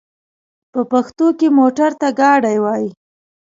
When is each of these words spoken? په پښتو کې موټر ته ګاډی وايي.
په 0.73 0.81
پښتو 0.91 1.27
کې 1.37 1.47
موټر 1.57 1.91
ته 2.01 2.07
ګاډی 2.19 2.57
وايي. 2.63 2.89